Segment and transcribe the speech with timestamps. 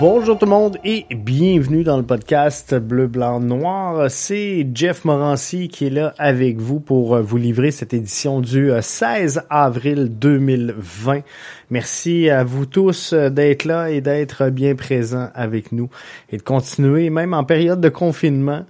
[0.00, 4.08] Bonjour tout le monde et bienvenue dans le podcast Bleu, Blanc, Noir.
[4.08, 8.70] C'est Jeff Morancy qui est là avec vous pour euh, vous livrer cette édition du
[8.80, 11.22] 16 euh, avril 2020.
[11.70, 15.90] Merci à vous tous euh, d'être là et d'être bien présents avec nous
[16.30, 18.66] et de continuer, même en période de confinement,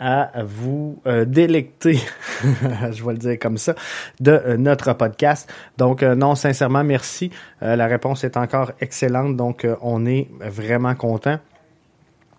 [0.00, 2.00] à vous euh, délecter,
[2.42, 3.74] je vais le dire comme ça,
[4.18, 5.52] de euh, notre podcast.
[5.76, 7.30] Donc euh, non, sincèrement, merci.
[7.60, 11.38] la réponse est encore excellente, donc on est vraiment content.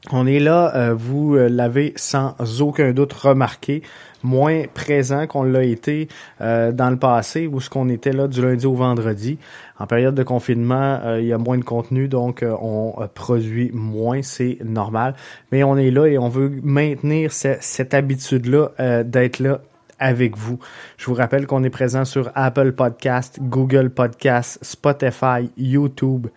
[0.09, 3.83] On est là, vous l'avez sans aucun doute remarqué,
[4.23, 6.07] moins présent qu'on l'a été
[6.39, 9.37] dans le passé, où ce qu'on était là du lundi au vendredi.
[9.81, 13.07] En période de confinement, euh, il y a moins de contenu, donc euh, on euh,
[13.07, 15.15] produit moins, c'est normal.
[15.51, 19.61] Mais on est là et on veut maintenir cette habitude-là d'être là
[19.97, 20.59] avec vous.
[20.97, 26.27] Je vous rappelle qu'on est présent sur Apple Podcast, Google Podcast, Spotify, YouTube,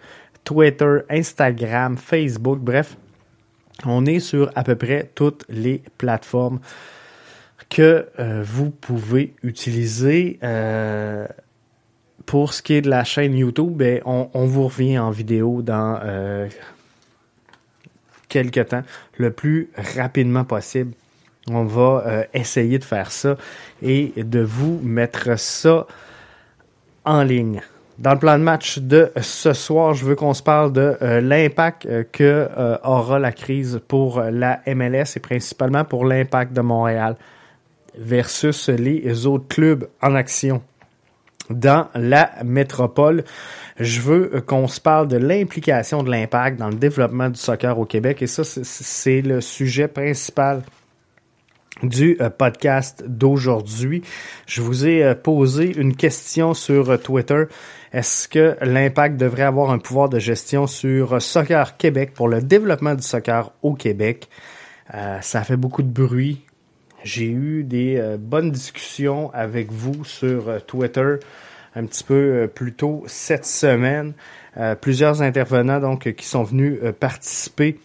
[0.45, 2.97] Twitter, Instagram, Facebook, bref,
[3.84, 6.61] on est sur à peu près toutes les plateformes
[7.69, 8.06] que
[8.42, 10.39] vous pouvez utiliser.
[12.27, 15.98] Pour ce qui est de la chaîne YouTube, ben, on, vous revient en vidéo dans
[16.02, 16.48] euh,
[18.28, 18.83] quelques temps,
[19.19, 20.92] le plus rapidement possible.
[21.50, 23.36] On va euh, essayer de faire ça
[23.83, 25.86] et de vous mettre ça
[27.05, 27.61] en ligne.
[27.98, 31.20] Dans le plan de match de ce soir, je veux qu'on se parle de euh,
[31.20, 32.48] l'impact que
[32.83, 37.17] aura la crise pour la MLS et principalement pour l'impact de Montréal
[37.97, 40.61] versus les autres clubs en action
[41.51, 43.24] dans la métropole.
[43.79, 47.85] Je veux qu'on se parle de l'implication de l'impact dans le développement du soccer au
[47.85, 50.63] Québec et ça, c'est le sujet principal
[51.83, 54.02] du euh, podcast d'aujourd'hui.
[54.46, 57.45] Je vous ai euh, posé une question sur euh, Twitter.
[57.95, 62.97] Est-ce que l'impact devrait avoir un pouvoir de gestion sur Soccer Québec pour le développement
[62.97, 64.29] du soccer au Québec?
[65.23, 66.45] ça fait beaucoup de bruit.
[67.05, 71.17] J'ai eu des euh, bonnes discussions avec vous sur euh, Twitter
[71.77, 74.15] un petit peu euh, plus tôt cette semaine.
[74.81, 77.79] plusieurs intervenants donc qui sont venus participer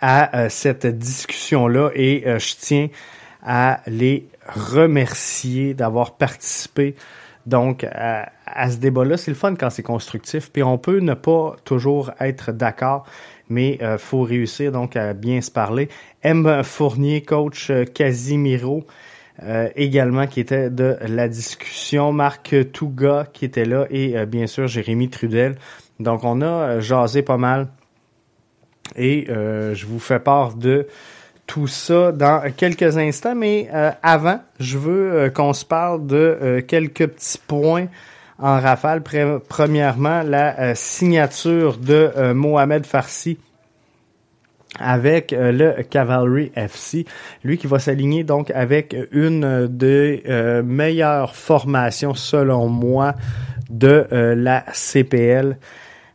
[0.00, 2.88] à cette discussion-là et je tiens
[3.42, 6.94] à les remercier d'avoir participé
[7.46, 9.16] donc à, à ce débat-là.
[9.16, 13.06] C'est le fun quand c'est constructif, puis on peut ne pas toujours être d'accord,
[13.48, 15.88] mais euh, faut réussir donc à bien se parler.
[16.22, 16.62] M.
[16.62, 18.84] Fournier, coach euh, Casimiro,
[19.42, 22.12] euh, également qui était de la discussion.
[22.12, 25.56] Marc Touga qui était là et bien sûr Jérémy Trudel.
[25.98, 27.68] Donc on a jasé pas mal
[28.96, 30.86] et je vous fais part de
[31.46, 33.34] tout ça dans quelques instants.
[33.34, 33.68] Mais
[34.04, 37.88] avant, je veux qu'on se parle de quelques petits points
[38.38, 39.02] en rafale.
[39.48, 43.38] Premièrement, la euh, signature de euh, Mohamed Farsi
[44.78, 47.06] avec euh, le Cavalry FC.
[47.44, 50.22] Lui qui va s'aligner donc avec une des
[50.64, 53.14] meilleures formations selon moi
[53.70, 55.56] de la CPL.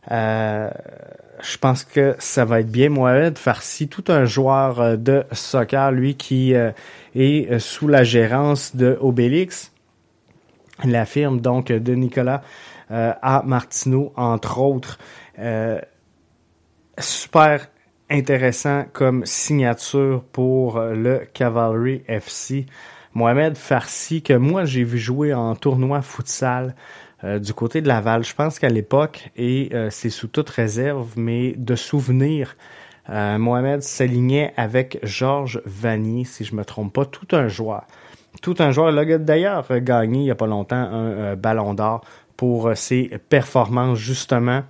[0.08, 2.90] je pense que ça va être bien.
[2.90, 6.54] Mohamed Farsi, tout un joueur de soccer, lui qui
[7.14, 9.69] est sous la gérance de Obélix
[10.84, 12.42] la firme donc de Nicolas
[12.90, 14.98] euh, à Martineau, entre autres.
[15.38, 15.80] Euh,
[16.98, 17.68] super
[18.10, 22.66] intéressant comme signature pour le Cavalry FC.
[23.14, 26.74] Mohamed Farsi, que moi j'ai vu jouer en tournoi futsal
[27.24, 28.24] euh, du côté de Laval.
[28.24, 32.56] Je pense qu'à l'époque, et c'est sous toute réserve, mais de souvenir,
[33.08, 37.84] Mohamed s'alignait avec Georges Vanier, si je me trompe pas, tout un joueur
[38.42, 38.90] tout un joueur.
[38.90, 42.02] Il a d'ailleurs gagné il n'y a pas longtemps un euh, ballon d'or
[42.36, 44.62] pour euh, ses performances justement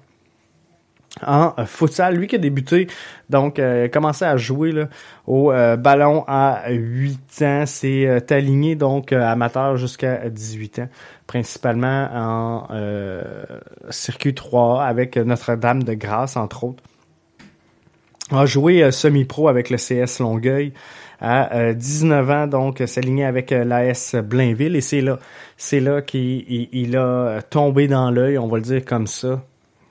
[1.26, 2.16] en euh, futsal.
[2.16, 2.88] Lui qui a débuté,
[3.28, 4.86] donc a commencé à jouer
[5.26, 7.64] au ballon à 8 ans.
[7.66, 10.88] C'est aligné donc amateur jusqu'à 18 ans,
[11.26, 12.68] principalement en
[13.90, 16.82] circuit 3 avec Notre-Dame de Grâce, entre autres.
[18.32, 20.72] A joué semi-pro avec le CS Longueuil
[21.20, 24.76] à 19 euh, ans, donc s'aligner avec euh, l'AS Blainville.
[24.76, 25.18] Et c'est là,
[25.56, 29.42] c'est là qu'il il, a tombé dans l'œil, on va le dire comme ça,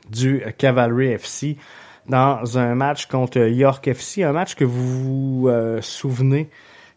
[0.09, 1.57] du Cavalry FC
[2.07, 6.49] dans un match contre York FC, un match que vous vous euh, souvenez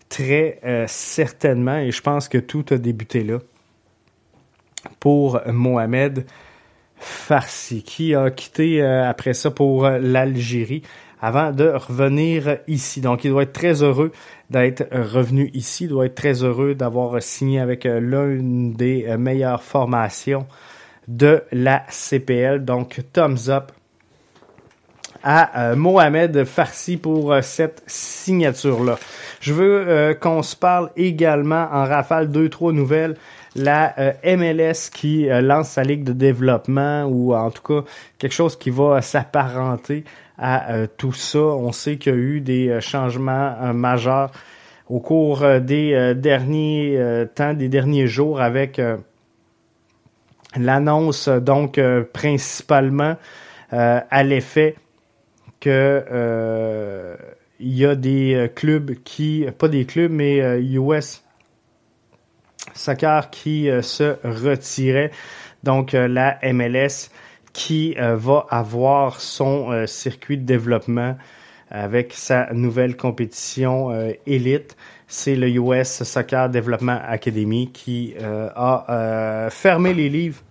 [0.09, 3.39] très certainement, et je pense que tout a débuté là.
[5.01, 6.27] Pour Mohamed
[6.97, 10.83] Farsi, qui a quitté après ça pour l'Algérie
[11.23, 13.01] avant de revenir ici.
[13.01, 14.13] Donc, il doit être très heureux
[14.51, 20.47] d'être revenu ici, il doit être très heureux d'avoir signé avec l'une des meilleures formations
[21.09, 22.65] de la CPL.
[22.65, 23.73] Donc, thumbs up
[25.23, 28.99] à euh, Mohamed Farsi pour euh, cette signature-là.
[29.41, 33.17] Je veux euh, qu'on se parle également en rafale deux, trois nouvelles.
[33.55, 37.87] La MLS qui lance sa ligue de développement ou en tout cas
[38.17, 40.05] quelque chose qui va s'apparenter
[40.39, 41.39] à tout ça.
[41.39, 44.33] On sait qu'il y a eu des changements majeurs
[44.89, 48.81] au cours des derniers temps, des derniers jours avec
[50.57, 51.81] l'annonce donc
[52.13, 53.17] principalement
[53.71, 54.77] à l'effet
[55.63, 57.17] que euh,
[57.61, 63.69] il y a des euh, clubs qui, pas des clubs, mais US euh, Soccer qui
[63.83, 65.13] se retirait.
[65.63, 67.11] Donc la MLS
[67.53, 71.17] qui va avoir son circuit de développement
[71.71, 73.91] avec sa nouvelle compétition
[74.27, 74.77] élite.
[75.07, 80.43] C'est le US Soccer Development Academy qui a fermé les livres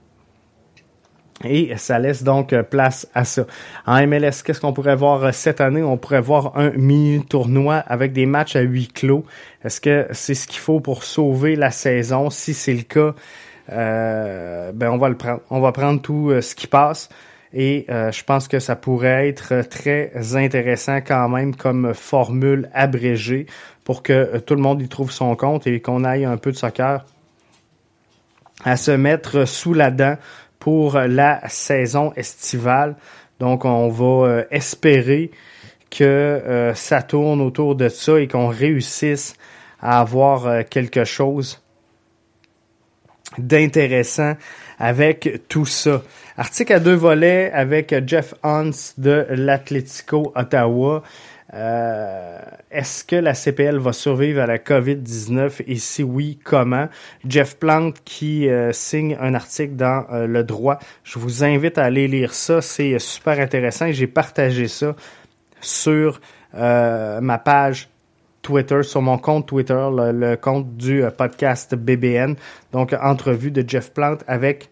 [1.44, 3.45] et ça laisse donc euh, place à ça.
[3.86, 5.83] En MLS, qu'est-ce qu'on pourrait voir euh, cette année?
[5.83, 9.25] On pourrait voir un mini tournoi avec des matchs à huis clos.
[9.63, 12.30] Est-ce que c'est ce qu'il faut pour sauver la saison?
[12.30, 13.13] Si c'est le cas, euh,
[13.71, 15.41] ben on va le prendre.
[15.50, 17.09] On va prendre tout ce qui passe.
[17.53, 23.45] Et je pense que ça pourrait être très intéressant quand même comme formule abrégée
[23.83, 26.57] pour que tout le monde y trouve son compte et qu'on aille un peu de
[26.57, 27.06] soccer
[28.63, 30.18] à se mettre sous la dent
[30.59, 32.95] pour la saison estivale.
[33.39, 35.31] Donc, on va euh, espérer
[35.89, 39.35] que euh, ça tourne autour de ça et qu'on réussisse
[39.81, 41.62] à avoir euh, quelque chose
[43.38, 44.36] d'intéressant
[44.80, 46.01] avec tout ça.
[46.38, 51.04] Article à deux volets avec Jeff Hans de l'Atlético Ottawa.
[51.54, 52.39] Euh,
[52.72, 56.88] est-ce que la CPL va survivre à la COVID-19 et si oui, comment?
[57.28, 60.80] Jeff Plante qui euh, signe un article dans euh, Le Droit.
[61.04, 62.62] Je vous invite à aller lire ça.
[62.62, 63.92] C'est super intéressant.
[63.92, 64.95] J'ai partagé ça
[65.60, 66.22] sur
[66.54, 67.90] ma page
[68.41, 72.35] Twitter, sur mon compte Twitter, le, compte du podcast BBN.
[72.71, 74.69] Donc, entrevue de Jeff Plante avec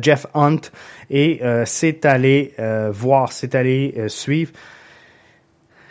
[0.00, 0.60] Jeff Hunt
[1.10, 2.54] et c'est allé
[2.92, 4.52] voir, c'est allé suivre.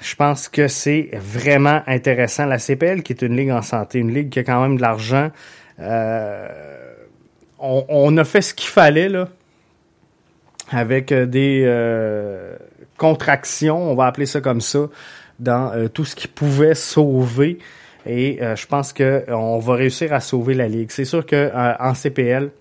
[0.03, 2.45] Je pense que c'est vraiment intéressant.
[2.45, 4.81] La CPL, qui est une ligue en santé, une ligue qui a quand même de
[4.81, 5.31] l'argent,
[5.79, 6.47] euh,
[7.57, 9.29] on, a fait ce qu'il fallait là,
[10.71, 12.57] avec euh, des euh,
[12.97, 14.89] contractions, on va appeler ça comme ça,
[15.43, 17.59] dans tout ce qui pouvait sauver.
[18.05, 20.91] Et je pense que on va réussir à sauver la ligue.
[20.91, 22.51] C'est sûr que en CPL,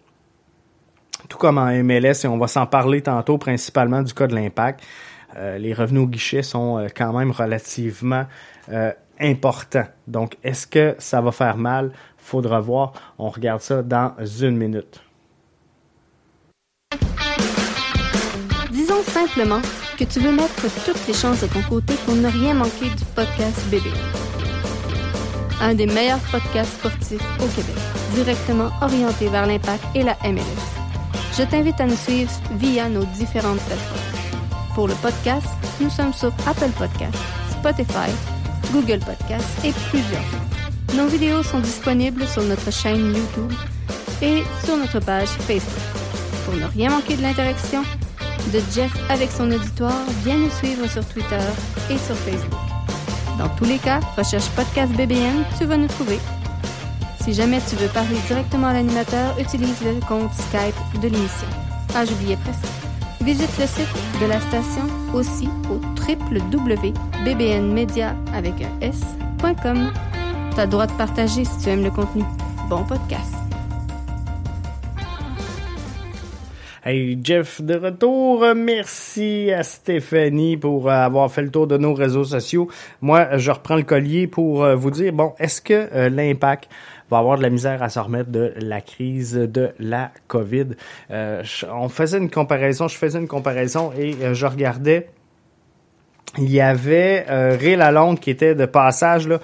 [1.29, 4.81] tout comme en MLS, et on va s'en parler tantôt, principalement du cas de l'impact.
[5.37, 8.27] Euh, les revenus au guichet sont euh, quand même relativement
[8.71, 9.87] euh, importants.
[10.07, 11.93] Donc, est-ce que ça va faire mal?
[12.19, 12.93] Faudra voir.
[13.19, 15.01] On regarde ça dans une minute.
[18.71, 19.63] Disons simplement
[20.05, 23.05] que tu veux mettre toutes les chances de ton côté pour ne rien manquer du
[23.15, 23.91] podcast Bébé.
[25.61, 27.77] Un des meilleurs podcasts sportifs au Québec,
[28.15, 30.63] directement orienté vers l'impact et la MLS.
[31.39, 34.75] Je t'invite à nous suivre via nos différentes plateformes.
[34.75, 35.47] Pour le podcast,
[35.81, 38.11] nous sommes sur Apple Podcasts, Spotify,
[38.73, 40.97] Google Podcasts et plusieurs.
[40.97, 43.53] Nos vidéos sont disponibles sur notre chaîne YouTube
[44.21, 45.83] et sur notre page Facebook.
[46.45, 47.85] Pour ne rien manquer de l'interaction
[48.51, 51.39] de Jeff avec son auditoire, viens nous suivre sur Twitter
[51.91, 52.59] et sur Facebook.
[53.39, 56.19] Dans tous les cas, recherche Podcast BBN, tu vas nous trouver.
[57.23, 61.49] Si jamais tu veux parler directement à l'animateur, utilise le compte Skype de l'émission.
[61.95, 62.67] Ah, j'oubliais presque.
[63.21, 63.87] Visite le site
[64.21, 69.93] de la station aussi au www.bbnmedia avec un s.com.
[70.57, 72.25] T'as droit de partager si tu aimes le contenu.
[72.69, 73.42] Bon podcast.
[76.85, 78.45] Hey Jeff, de retour.
[78.57, 82.69] Merci à Stéphanie pour avoir fait le tour de nos réseaux sociaux.
[83.01, 86.69] Moi, je reprends le collier pour euh, vous dire, bon, est-ce que euh, l'impact
[87.09, 90.71] va avoir de la misère à se remettre de la crise de la COVID?
[91.13, 95.09] Euh, on faisait une comparaison, je faisais une comparaison et euh, je regardais,
[96.39, 99.39] il y avait euh, Ray Lalonde qui était de passage là.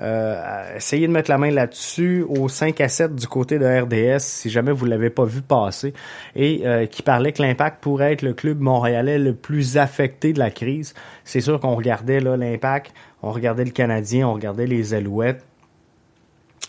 [0.00, 4.18] Euh, essayez de mettre la main là-dessus au 5 à 7 du côté de RDS
[4.20, 5.94] si jamais vous l'avez pas vu passer
[6.34, 10.50] et qui parlait que l'impact pourrait être le club montréalais le plus affecté de la
[10.50, 10.94] crise.
[11.22, 15.44] C'est sûr qu'on regardait là l'impact, on regardait le Canadien, on regardait les Alouettes,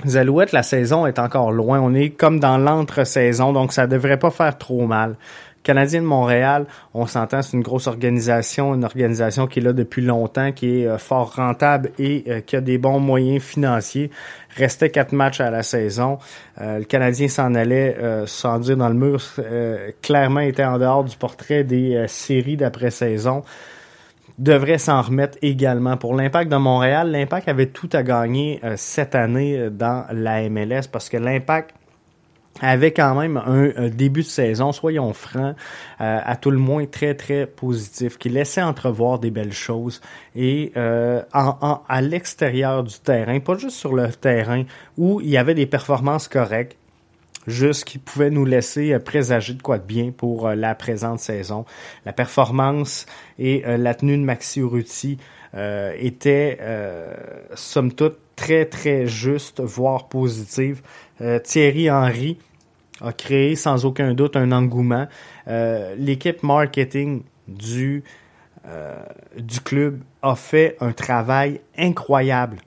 [0.03, 1.79] les Alouettes, la saison est encore loin.
[1.79, 5.15] On est comme dans l'entre-saison, donc ça devrait pas faire trop mal.
[5.65, 10.03] Canadien de Montréal, on s'entend, c'est une grosse organisation, une organisation qui est là depuis
[10.03, 14.11] longtemps, qui est euh, fort rentable et euh, qui a des bons moyens financiers.
[14.55, 16.19] Restait quatre matchs à la saison.
[16.61, 19.21] Euh, le Canadien s'en allait sans dire dans le mur,
[20.01, 23.43] clairement était en dehors du portrait des séries d'après-saison
[24.37, 25.97] devrait s'en remettre également.
[25.97, 31.09] Pour l'impact de Montréal, l'impact avait tout à gagner cette année dans la MLS parce
[31.09, 31.73] que l'impact
[32.61, 35.55] avait quand même un, début de saison, soyons francs,
[36.01, 40.01] euh, à tout le moins très très positif, qui laissait entrevoir des belles choses
[40.35, 44.63] et euh, en, à l'extérieur du terrain, pas juste sur le terrain
[44.97, 46.77] où il y avait des performances correctes,
[47.47, 51.65] juste qui pouvaient nous laisser euh, présager de quoi de bien pour la présente saison.
[52.05, 53.05] La performance
[53.37, 55.17] et la tenue de Maxi Urruti
[55.53, 56.59] étaient
[57.55, 60.07] somme toute très très juste, voire
[61.17, 61.41] positive.
[61.43, 62.37] Thierry Henry
[63.01, 65.07] a créé sans aucun doute un engouement.
[65.47, 67.23] Euh, l'équipe marketing
[68.67, 68.95] euh,
[69.37, 72.57] du club a fait un travail incroyable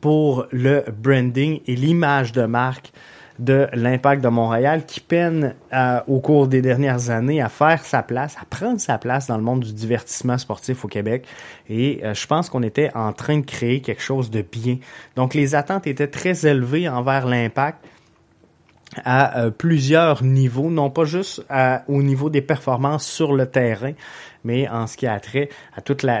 [0.00, 2.92] pour le branding et l'image de marque
[3.40, 8.02] de l'impact de Montréal qui peine euh, au cours des dernières années à faire sa
[8.02, 11.26] place, à prendre sa place dans le monde du divertissement sportif au Québec.
[11.68, 14.78] Et je pense qu'on était en train de créer quelque chose de bien.
[15.16, 17.78] Donc les attentes étaient très élevées envers l'impact
[19.04, 21.44] à euh, plusieurs niveaux, non pas juste
[21.88, 23.92] au niveau des performances sur le terrain,
[24.44, 26.20] mais en ce qui a trait à toute la,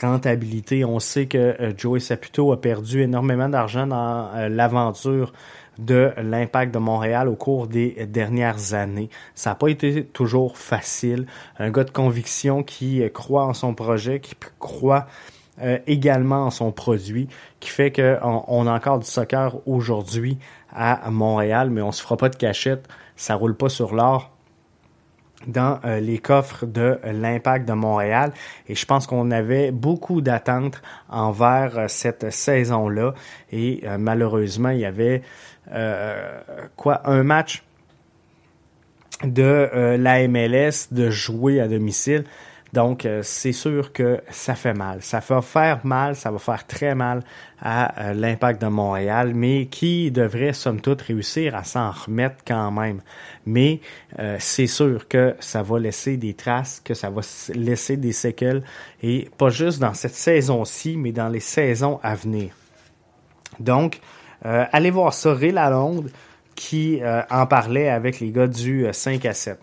[0.00, 0.84] rentabilité.
[0.84, 5.32] On sait que euh, Joey Saputo a perdu énormément d'argent dans euh, l'aventure
[5.78, 9.10] de l'impact de Montréal au cours des dernières années.
[9.34, 11.26] Ça n'a pas été toujours facile.
[11.58, 15.06] Un gars de conviction qui croit en son projet, qui croit
[15.86, 17.28] également en son produit,
[17.60, 20.38] qui fait qu'on on a encore du soccer aujourd'hui
[20.72, 24.34] à Montréal, mais on se fera pas de cachette, ça roule pas sur l'or
[25.46, 28.32] dans euh, les coffres de l'impact de Montréal
[28.68, 33.14] et je pense qu'on avait beaucoup d'attentes envers euh, cette saison-là
[33.52, 35.22] et euh, malheureusement il y avait
[36.76, 37.64] quoi un match
[39.22, 42.24] de la MLS de jouer à domicile
[42.74, 45.00] donc, euh, c'est sûr que ça fait mal.
[45.00, 47.22] Ça va faire mal, ça va faire très mal
[47.60, 52.72] à euh, l'impact de Montréal, mais qui devrait, somme toute, réussir à s'en remettre quand
[52.72, 53.00] même.
[53.46, 53.80] Mais
[54.18, 57.20] euh, c'est sûr que ça va laisser des traces, que ça va
[57.54, 58.64] laisser des séquelles,
[59.04, 62.56] et pas juste dans cette saison-ci, mais dans les saisons à venir.
[63.60, 64.00] Donc,
[64.44, 66.10] allez voir ça, Ray Lalonde,
[66.54, 69.58] qui en parlait avec les gars du 5 à 7.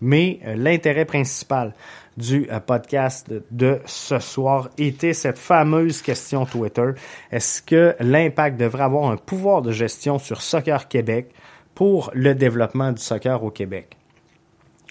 [0.00, 1.74] Mais l'intérêt principal,
[2.20, 6.90] du euh, podcast de ce soir était cette fameuse question Twitter.
[7.30, 11.32] Est-ce que l'impact devrait avoir un pouvoir de gestion sur Soccer Québec
[11.74, 13.96] pour le développement du soccer au Québec?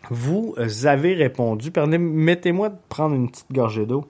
[0.10, 1.72] Vous avez répondu.
[1.72, 4.06] Permettez-moi de prendre une petite gorgée d'eau.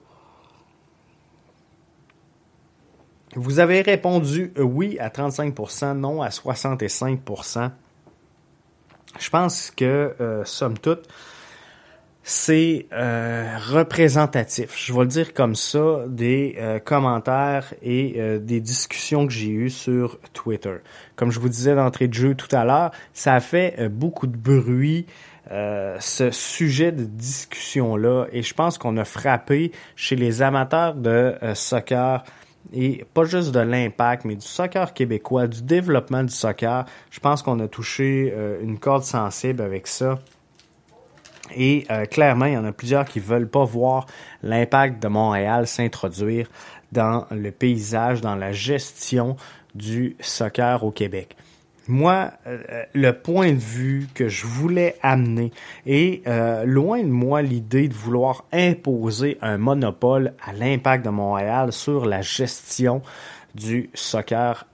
[3.36, 7.70] Vous avez répondu oui à 35%, non à 65%.
[9.18, 11.08] Je pense que, euh, somme toute,
[12.22, 18.60] c'est euh, représentatif, je vais le dire comme ça, des euh, commentaires et euh, des
[18.60, 20.76] discussions que j'ai eues sur Twitter.
[21.16, 24.36] Comme je vous disais d'entrée de jeu tout à l'heure, ça a fait beaucoup de
[24.36, 25.06] bruit,
[25.50, 32.22] ce sujet de discussion-là, et je pense qu'on a frappé chez les amateurs de soccer
[32.72, 36.84] et pas juste de l'impact, mais du soccer québécois, du développement du soccer.
[37.10, 40.18] Je pense qu'on a touché une corde sensible avec ça.
[41.56, 44.06] Et euh, clairement, il y en a plusieurs qui veulent pas voir
[44.42, 46.48] l'impact de Montréal s'introduire
[46.92, 49.36] dans le paysage, dans la gestion
[49.74, 51.36] du soccer au Québec.
[51.90, 55.50] Moi, euh, le point de vue que je voulais amener
[55.86, 61.72] est euh, loin de moi l'idée de vouloir imposer un monopole à l'impact de Montréal
[61.72, 63.02] sur la gestion
[63.56, 64.66] du soccer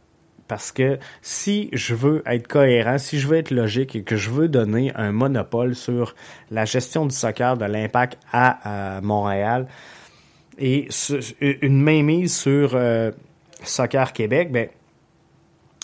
[0.46, 4.28] parce que si je veux être cohérent, si je veux être logique et que je
[4.28, 6.14] veux donner un monopole sur
[6.50, 9.68] la gestion du soccer de l'impact à, Montréal
[10.58, 10.88] et
[11.40, 13.11] une mainmise sur euh,
[13.62, 14.68] Soccer Québec, ben,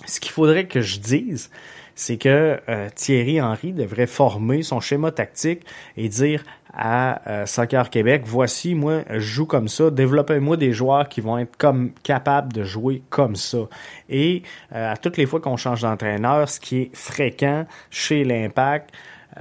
[0.06, 1.50] ce qu'il faudrait que je dise,
[1.94, 5.64] c'est que euh, Thierry Henry devrait former son schéma tactique
[5.96, 6.42] et dire
[6.72, 11.38] à euh, Soccer Québec, voici, moi, je joue comme ça, développez-moi des joueurs qui vont
[11.38, 13.68] être comme capables de jouer comme ça.
[14.08, 14.42] Et
[14.74, 18.90] euh, à toutes les fois qu'on change d'entraîneur, ce qui est fréquent chez l'Impact,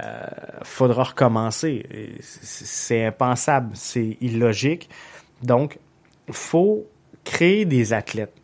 [0.02, 0.26] euh,
[0.62, 1.86] faudra recommencer.
[2.20, 4.88] C'est impensable, c'est illogique.
[5.42, 5.78] Donc,
[6.30, 6.86] faut
[7.24, 8.34] créer des athlètes.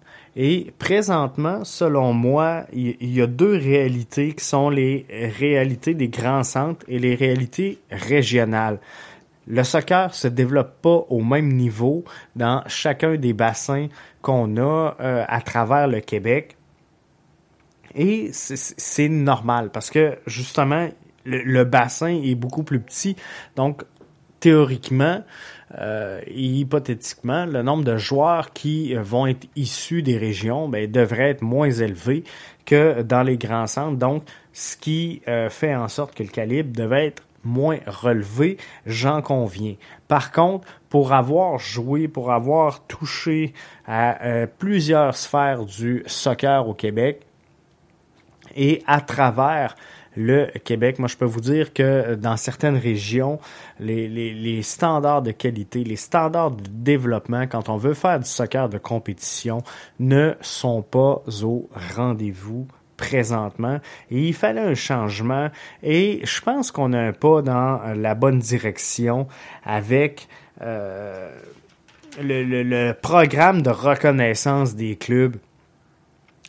[0.41, 5.05] Et présentement, selon moi, il y a deux réalités qui sont les
[5.37, 8.79] réalités des grands centres et les réalités régionales.
[9.49, 12.05] Le soccer se développe pas au même niveau
[12.37, 13.89] dans chacun des bassins
[14.23, 16.57] qu'on a euh, à travers le Québec.
[17.97, 20.89] Et c'est normal parce que justement,
[21.25, 23.17] le, bassin est beaucoup plus petit.
[23.57, 23.83] Donc,
[24.39, 25.25] théoriquement
[25.77, 31.43] euh, hypothétiquement, le nombre de joueurs qui vont être issus des régions ben, devrait être
[31.43, 32.25] moins élevé
[32.65, 33.99] que dans les grands centres.
[33.99, 38.57] Donc, ce qui euh, fait en sorte que le calibre devait être moins relevé,
[38.87, 39.75] j'en conviens.
[40.09, 43.53] Par contre, pour avoir joué, pour avoir touché
[43.87, 47.21] à euh, plusieurs sphères du soccer au Québec
[48.57, 49.77] et à travers
[50.17, 50.99] le Québec.
[50.99, 53.39] Moi, je peux vous dire que dans certaines régions,
[53.81, 58.79] les, standards de qualité, les standards de développement, quand on veut faire du soccer de
[58.79, 59.63] compétition,
[60.01, 63.79] ne sont pas au rendez-vous présentement
[64.11, 65.51] il fallait un changement
[65.85, 69.29] et je pense qu'on a un pas dans la bonne direction
[69.65, 70.27] avec
[70.63, 71.31] euh,
[72.21, 75.37] le, programme de reconnaissance des clubs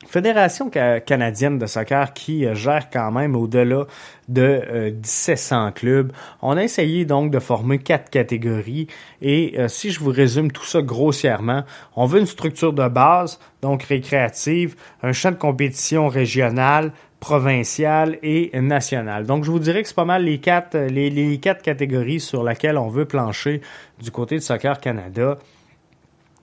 [0.09, 3.85] Fédération canadienne de soccer qui euh, gère quand même au-delà
[4.27, 6.11] de 1700 euh, clubs.
[6.41, 8.87] On a essayé donc de former quatre catégories
[9.21, 11.63] et euh, si je vous résume tout ça grossièrement,
[11.95, 18.49] on veut une structure de base, donc récréative, un champ de compétition régional, provincial et
[18.59, 19.27] national.
[19.27, 22.43] Donc je vous dirais que c'est pas mal les quatre, les, les quatre catégories sur
[22.43, 23.61] lesquelles on veut plancher
[24.01, 25.37] du côté de Soccer Canada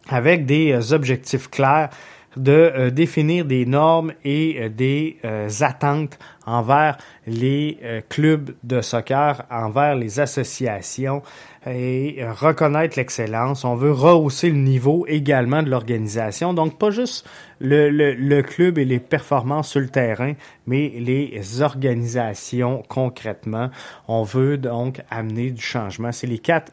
[0.08, 1.90] avec des objectifs clairs
[2.36, 7.78] de euh, définir des normes et euh, des euh, attentes envers les
[8.08, 11.22] clubs de soccer, envers les associations
[11.66, 13.64] et reconnaître l'excellence.
[13.64, 16.54] On veut rehausser le niveau également de l'organisation.
[16.54, 20.34] Donc, pas juste le, le, le, club et les performances sur le terrain,
[20.68, 23.70] mais les organisations concrètement.
[24.06, 26.12] On veut donc amener du changement.
[26.12, 26.70] C'est les quatre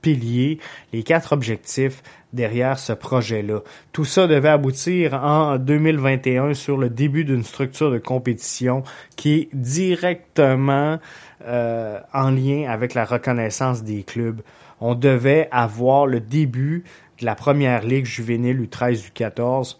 [0.00, 0.58] piliers,
[0.92, 3.60] les quatre objectifs derrière ce projet-là.
[3.92, 8.82] Tout ça devait aboutir en 2021 sur le début d'une structure de compétition
[9.16, 10.98] qui est directement
[11.46, 14.42] euh, en lien avec la reconnaissance des clubs.
[14.80, 16.84] On devait avoir le début
[17.20, 19.76] de la première ligue juvénile U13 U14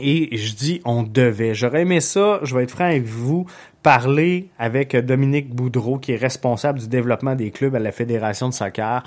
[0.00, 1.54] et je dis on devait.
[1.54, 3.46] J'aurais aimé ça, je vais être franc avec vous,
[3.82, 8.54] parler avec Dominique Boudreau, qui est responsable du développement des clubs à la Fédération de
[8.54, 9.02] soccer,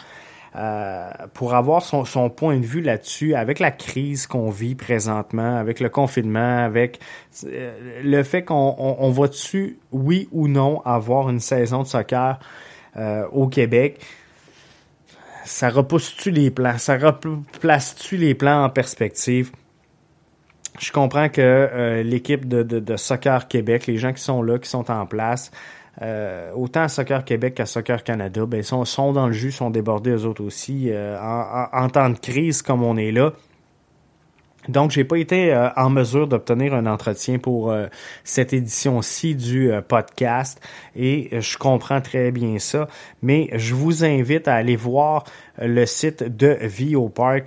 [0.54, 5.80] euh, pour avoir son, point de vue là-dessus, avec la crise qu'on vit présentement, avec
[5.80, 7.00] le confinement, avec
[7.46, 12.38] euh, le fait qu'on on, va-tu, oui ou non, avoir une saison de soccer
[12.98, 14.02] euh, au Québec?
[15.46, 19.52] Ça repousse-tu les plans, ça replace-tu les plans en perspective?
[20.80, 24.70] Je comprends que euh, l'équipe de, de, Soccer Québec, les gens qui sont là, qui
[24.70, 25.52] sont en place,
[26.02, 29.70] euh, autant à Soccer Québec qu'à Soccer Canada, ben, sont, sont dans le jus, sont
[29.70, 33.34] débordés eux autres aussi, euh, en, en, temps de crise comme on est là.
[34.70, 37.76] Donc, j'ai pas été en mesure d'obtenir un entretien pour
[38.24, 40.62] cette édition-ci du podcast
[40.96, 42.88] et je comprends très bien ça.
[43.24, 45.24] Mais je vous invite à aller voir
[45.58, 47.46] le site de Vie au Parc.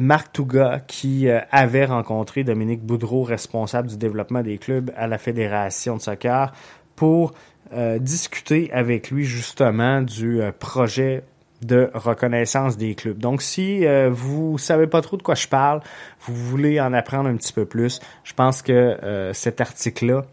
[0.00, 5.18] Marc Touga, qui euh, avait rencontré Dominique Boudreau, responsable du développement des clubs à la
[5.18, 6.54] Fédération de soccer,
[6.96, 7.34] pour
[7.74, 11.22] euh, discuter avec lui justement du euh, projet
[11.60, 13.18] de reconnaissance des clubs.
[13.18, 15.82] Donc, si vous savez pas trop de quoi je parle,
[16.22, 20.24] vous voulez en apprendre un petit peu plus, je pense que cet article-là,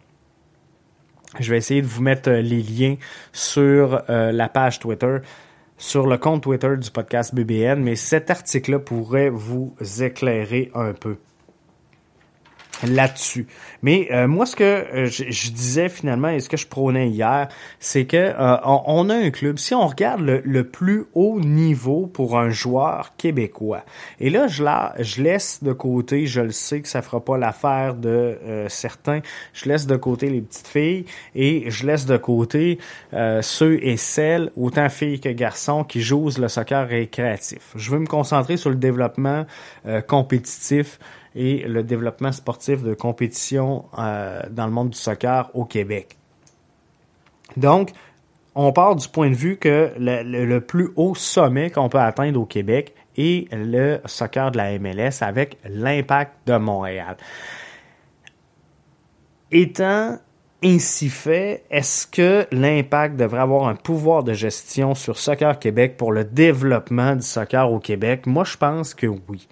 [1.38, 2.95] je vais essayer de vous mettre les liens
[3.34, 5.17] sur la page Twitter
[5.78, 11.18] sur le compte Twitter du podcast BBN, mais cet article-là pourrait vous éclairer un peu
[12.84, 13.48] là-dessus.
[13.82, 17.48] Mais euh, moi, ce que euh, je, disais finalement et ce que je prônais hier,
[17.80, 19.58] c'est que euh, on, a un club.
[19.58, 23.84] Si on regarde le, plus haut niveau pour un joueur québécois,
[24.20, 27.38] et là, je, la, je laisse de côté, je le sais que ça fera pas
[27.38, 28.38] l'affaire de
[28.68, 29.22] certains,
[29.54, 32.80] je laisse de côté les petites filles et je laisse de côté
[33.42, 37.74] ceux et celles, autant filles que garçons, qui jouent le soccer récréatif.
[37.76, 39.46] Je veux me concentrer sur le développement
[40.08, 41.00] compétitif
[41.38, 46.17] et le développement sportif de compétition euh, dans le monde du soccer au Québec.
[47.56, 47.91] Donc,
[48.56, 52.45] on part du point de vue que le, plus haut sommet qu'on peut atteindre au
[52.45, 57.17] Québec est le soccer de la MLS avec l'impact de Montréal.
[59.52, 60.17] Étant
[60.63, 66.12] ainsi fait, est-ce que l'impact devrait avoir un pouvoir de gestion sur Soccer Québec pour
[66.12, 68.26] le développement du soccer au Québec?
[68.26, 69.47] Moi, je pense que oui.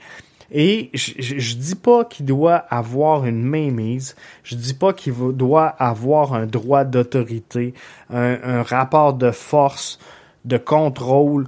[0.57, 4.15] Et je, dis pas qu'il doit avoir une mainmise.
[4.41, 7.73] Je dis pas qu'il doit avoir un droit d'autorité,
[8.09, 9.99] un, rapport de force,
[10.45, 11.47] de contrôle,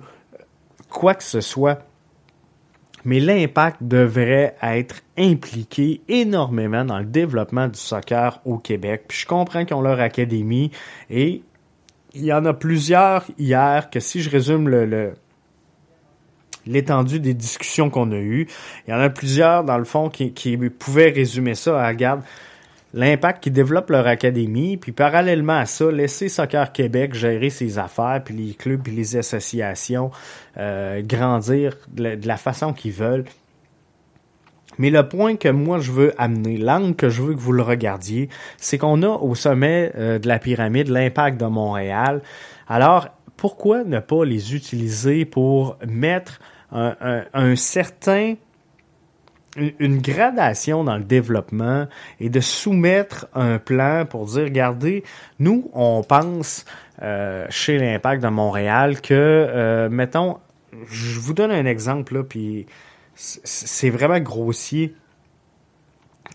[0.90, 1.80] quoi que ce soit
[3.06, 9.06] mais l'impact devrait être impliqué énormément dans le développement du soccer au Québec.
[9.08, 10.72] Puis je comprends qu'ils ont leur académie
[11.10, 11.42] et
[12.14, 15.14] il y en a plusieurs hier que si je résume le,
[16.68, 18.48] l'étendue des discussions qu'on a eues,
[18.88, 22.22] il y en a plusieurs dans le fond qui, qui pouvaient résumer ça à regarde
[22.94, 28.22] l'impact qu'ils développent leur académie, puis parallèlement à ça, laisser Soccer Québec gérer ses affaires,
[28.24, 30.12] puis les clubs, puis les associations
[30.58, 33.26] euh, grandir de la, façon qu'ils veulent.
[34.80, 37.64] Mais le point que moi je veux amener, l'angle que je veux que vous le
[37.64, 42.22] regardiez, c'est qu'on a au sommet euh, de la pyramide l'impact de Montréal.
[42.68, 46.40] Alors, pourquoi ne pas les utiliser pour mettre
[46.72, 48.36] un certain
[49.80, 51.88] une gradation dans le développement
[52.20, 55.04] et de soumettre un plan pour dire, regardez,
[55.40, 56.66] nous, on pense
[57.02, 60.38] euh, chez l'Impact de Montréal que, euh, mettons,
[60.90, 62.68] je vous donne un exemple, là, puis
[63.16, 64.94] c'est vraiment grossier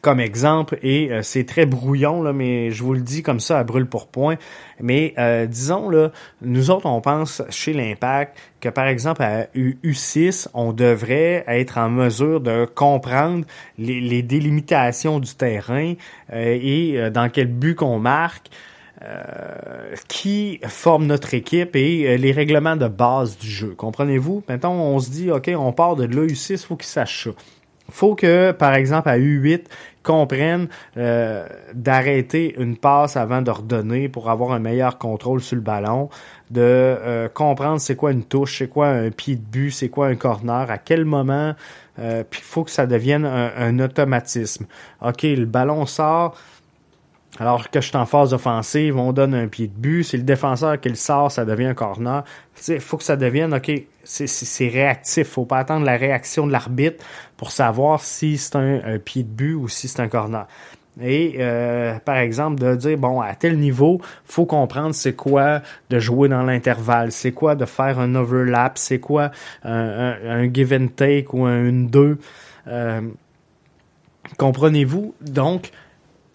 [0.03, 3.61] comme exemple et euh, c'est très brouillon là mais je vous le dis comme ça
[3.61, 4.37] à brûle pour point
[4.81, 6.11] mais euh, disons là
[6.43, 11.89] nous autres on pense chez l'impact que par exemple à U6 on devrait être en
[11.89, 13.47] mesure de comprendre
[13.79, 15.95] les, délimitations du terrain
[16.33, 18.49] euh, et dans quel but qu'on marque
[20.07, 23.75] qui forme notre équipe et les règlements de base du jeu.
[23.77, 24.45] Comprenez-vous?
[24.49, 27.31] Maintenant, on se dit, OK, on part de là, U6, il faut qu'il sache ça
[27.93, 29.65] faut que, par exemple, à U8,
[30.03, 35.63] comprennent euh, d'arrêter une passe avant de redonner pour avoir un meilleur contrôle sur le
[35.63, 36.09] ballon,
[36.51, 40.09] de euh, comprendre c'est quoi une touche, c'est quoi un pied de but, c'est quoi
[40.09, 41.55] un corner, à quel moment,
[41.99, 44.67] euh, puis il faut que ça devienne un, un, automatisme.
[45.03, 46.37] OK, le ballon sort,
[47.39, 50.05] alors que je suis en phase offensive, on donne un pied de but.
[50.05, 52.25] C'est le défenseur qui le sort, ça devient un corner.
[52.69, 53.71] Il faut que ça devienne, OK,
[54.05, 55.29] c'est réactif.
[55.29, 57.03] faut pas attendre la réaction de l'arbitre
[57.39, 60.47] pour savoir si c'est un, pied de but ou si c'est un corner.
[61.01, 65.99] Et euh, par exemple, de dire, bon, à tel niveau, faut comprendre c'est quoi de
[65.99, 69.31] jouer dans l'intervalle, c'est quoi de faire un overlap, c'est quoi
[69.65, 72.19] un, give and take ou un 2.
[72.69, 73.01] Euh,
[74.37, 75.15] comprenez-vous?
[75.23, 75.71] Donc,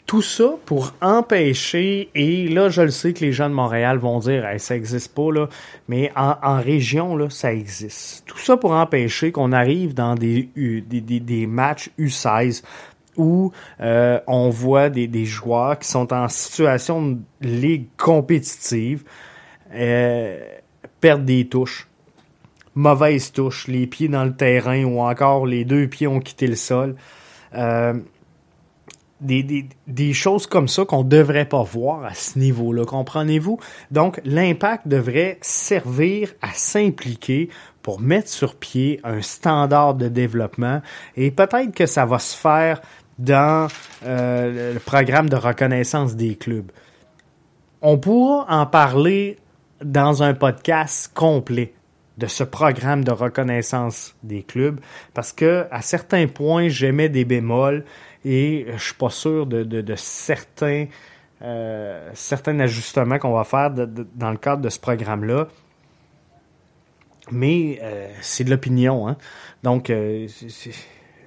[0.07, 4.19] tout ça pour empêcher, et là, je le sais que les gens de Montréal vont
[4.19, 5.49] dire, ça existe pas, là,
[5.89, 8.25] mais en, région, là, ça existe.
[8.25, 12.63] Tout ça pour empêcher qu'on arrive dans des, des, des, matchs U16
[13.17, 19.03] où euh, on voit des, des, joueurs qui sont en situation de ligue compétitive
[19.73, 20.39] euh,
[21.01, 21.87] perdre des touches.
[22.75, 26.55] Mauvaise touche, les pieds dans le terrain ou encore les deux pieds ont quitté le
[26.55, 26.95] sol.
[27.55, 27.95] Euh,
[29.21, 33.59] des, des, des, choses comme ça qu'on devrait pas voir à ce niveau-là, comprenez-vous?
[33.89, 37.49] Donc, l'impact devrait servir à s'impliquer
[37.81, 40.81] pour mettre sur pied un standard de développement
[41.15, 42.81] et peut-être que ça va se faire
[43.17, 43.67] dans
[44.05, 46.71] euh, le programme de reconnaissance des clubs.
[47.81, 49.37] On pourra en parler
[49.83, 51.73] dans un podcast complet
[52.17, 54.79] de ce programme de reconnaissance des clubs
[55.13, 57.85] parce que à certains points j'aimais des bémols
[58.27, 59.95] et je suis pas sûr de,
[61.41, 65.47] euh, certains ajustements qu'on va faire dans le cadre de ce programme-là.
[67.31, 69.07] Mais euh, c'est de l'opinion.
[69.07, 69.15] Hein?
[69.63, 70.27] Donc, euh,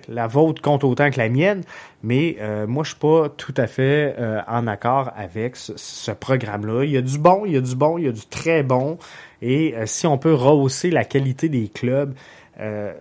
[0.09, 1.63] la vôtre compte autant que la mienne,
[2.03, 2.37] mais
[2.67, 4.17] moi, je suis pas tout à fait
[4.49, 6.85] en accord avec ce programme-là.
[6.85, 8.63] Il y a du bon, il y a du bon, il y a du très
[8.63, 8.99] bon.
[9.41, 12.15] Et si on peut rehausser la qualité des clubs,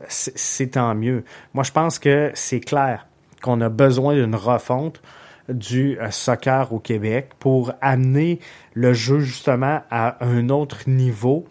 [0.07, 1.23] c'est tant mieux.
[1.55, 3.08] Moi, je pense que c'est clair
[3.41, 5.01] qu'on a besoin d'une refonte
[5.49, 8.39] du euh, soccer au Québec pour amener
[8.73, 11.45] le jeu justement à un autre niveau.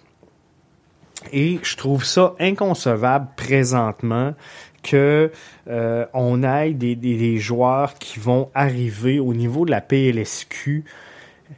[1.32, 4.34] Et je trouve ça inconcevable présentement
[4.82, 5.32] que
[5.68, 10.84] euh, on ait des, des, joueurs qui vont arriver au niveau de la PLSQ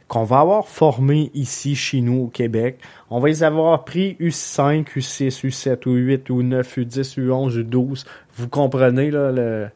[0.07, 2.79] qu'on va avoir formé ici chez nous au Québec.
[3.09, 8.05] On va les avoir pris U5, U6, U7, U8, U9, U10, U11, U12.
[8.35, 9.69] Vous comprenez là le,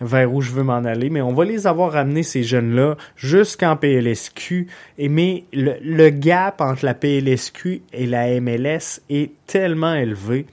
[0.00, 3.76] vers où je veux m'en aller, mais on va les avoir ramenés, ces jeunes-là, jusqu'en
[3.76, 4.66] PLSQ.
[4.98, 10.46] Et mais le, gap entre la PLSQ et la MLS est tellement élevé.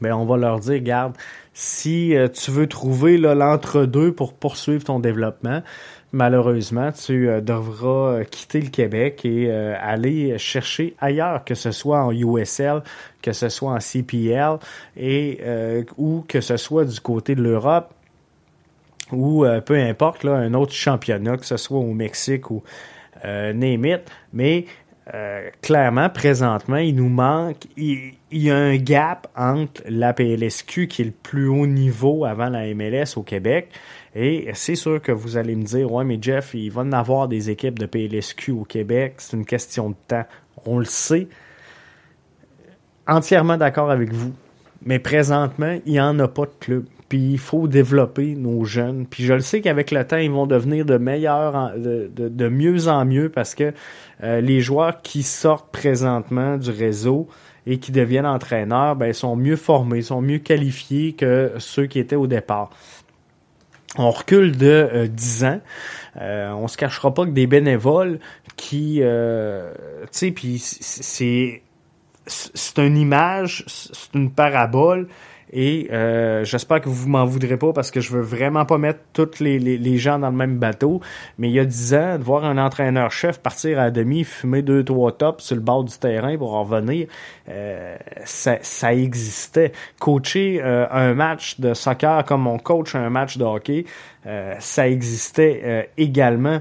[0.00, 1.14] Mais on va leur dire, regarde,
[1.52, 5.62] si euh, tu veux trouver l'entre-deux pour poursuivre ton développement,
[6.12, 12.12] malheureusement, tu euh, devras quitter le Québec et aller chercher ailleurs, que ce soit en
[12.12, 12.82] USL,
[13.20, 14.58] que ce soit en CPL,
[14.96, 15.40] et
[15.98, 17.92] ou que ce soit du côté de l'Europe,
[19.12, 22.62] ou peu importe, un autre championnat, que ce soit au Mexique ou
[23.24, 23.52] euh,
[24.32, 24.64] mais
[25.12, 31.02] euh, clairement, présentement, il nous manque, il, y a un gap entre la PLSQ qui
[31.02, 33.70] est le plus haut niveau avant la MLS au Québec.
[34.14, 37.28] Et c'est sûr que vous allez me dire, ouais, mais Jeff, il va en avoir
[37.28, 39.14] des équipes de PLSQ au Québec.
[39.18, 40.24] C'est une question de temps.
[40.64, 41.28] On le sait.
[43.06, 44.32] Entièrement d'accord avec vous.
[44.84, 49.04] Mais présentement, il n'y en a pas de club puis il faut développer nos jeunes.
[49.04, 53.04] Puis je le sais qu'avec le temps, ils vont devenir de meilleurs, de, mieux en
[53.04, 53.74] mieux parce que
[54.22, 57.28] euh, les joueurs qui sortent présentement du réseau
[57.66, 62.16] et qui deviennent entraîneurs, ben, sont mieux formés, sont mieux qualifiés que ceux qui étaient
[62.16, 62.70] au départ.
[63.98, 65.60] On recule de 10 euh, ans.
[66.20, 68.20] Euh, on se cachera pas que des bénévoles
[68.56, 71.62] qui, euh, tu sais, puis c'est
[72.26, 75.08] c'est une image, c'est une parabole
[75.52, 79.00] et euh, j'espère que vous m'en voudrez pas parce que je veux vraiment pas mettre
[79.12, 81.00] tous les, les, gens dans le même bateau.
[81.38, 84.84] Mais il y a dix ans, de voir un entraîneur-chef partir à demi, fumer deux,
[84.84, 87.08] trois tops sur le bord du terrain pour en revenir,
[87.48, 89.72] euh, ça, ça, existait.
[89.98, 93.84] Coacher euh, un match de soccer comme on coach un match de hockey,
[94.58, 96.60] ça existait également.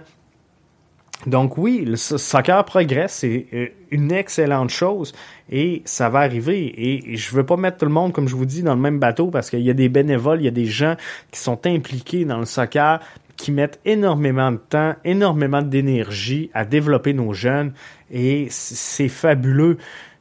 [1.28, 5.14] Donc oui, le soccer progresse, c'est euh, une excellente chose
[5.52, 6.74] et ça va arriver.
[6.78, 9.00] Et je veux pas mettre tout le monde, comme je vous dis, dans le même
[9.00, 10.96] bateau parce qu'il y a des bénévoles, il y a des gens
[11.32, 13.00] qui sont impliqués dans le soccer,
[13.36, 17.74] qui mettent énormément de temps, énormément d'énergie à développer nos jeunes
[18.12, 19.78] et c'est fabuleux.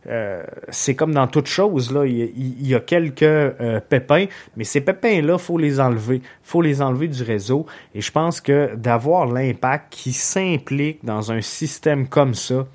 [0.07, 4.81] Euh, c'est comme dans toute chose, là, il, y a quelques euh, pépins, mais ces
[4.81, 6.23] pépins-là, faut les enlever.
[6.43, 7.67] faut les enlever du réseau.
[7.95, 12.67] Et je pense que d'avoir l'impact qui s'implique dans un système comme ça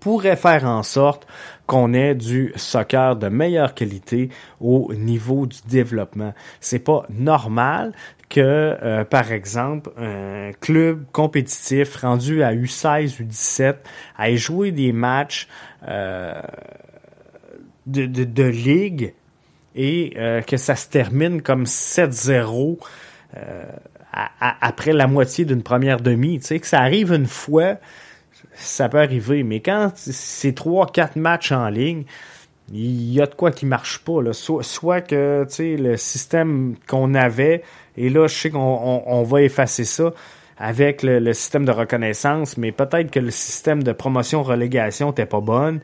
[0.00, 1.26] pourrait faire en sorte
[1.66, 4.30] qu'on ait du soccer de meilleure qualité
[4.60, 6.32] au niveau du développement.
[6.60, 7.92] C'est pas normal
[8.28, 8.40] que,
[8.82, 13.76] euh, par exemple, un club compétitif rendu à U16, U17
[14.18, 15.48] ait joué des matchs
[15.86, 16.40] euh,
[17.86, 19.14] de, de, de, ligue
[19.74, 22.78] et euh, que ça se termine comme 7-0
[24.12, 26.38] après la moitié d'une première demi.
[26.40, 27.76] Tu sais, que ça arrive une fois,
[28.54, 32.04] ça peut arriver, mais quand c'est 3-4 matchs en ligne,
[32.72, 34.22] il y a de quoi qui marche pas.
[34.22, 34.32] Là.
[34.32, 37.62] Soit, soit que le système qu'on avait,
[37.96, 40.12] et là, je sais qu'on on, va effacer ça
[40.58, 45.80] avec le, système de reconnaissance, mais peut-être que le système de promotion-relégation n'était pas bonne,